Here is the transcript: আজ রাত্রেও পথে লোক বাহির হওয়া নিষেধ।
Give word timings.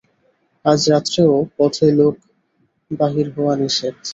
আজ 0.65 0.81
রাত্রেও 0.91 1.33
পথে 1.55 1.87
লোক 1.97 2.15
বাহির 2.91 3.27
হওয়া 3.35 3.53
নিষেধ। 3.61 3.95